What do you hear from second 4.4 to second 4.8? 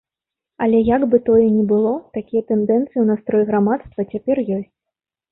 ёсць.